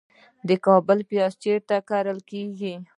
د 0.47 0.49
کابل 0.65 0.99
پیاز 1.09 1.33
چیرته 1.43 1.75
کرل 1.89 2.19
کیږي؟ 2.29 2.73